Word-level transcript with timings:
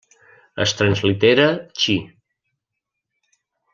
Es 0.63 0.71
translitera 0.79 1.45
chi. 1.83 1.97